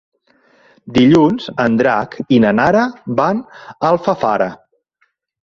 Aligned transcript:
Dilluns 0.95 1.45
en 1.65 1.75
Drac 1.81 2.17
i 2.39 2.41
na 2.47 2.55
Nara 2.61 2.87
van 3.21 3.45
a 3.75 3.77
Alfafara. 3.93 4.51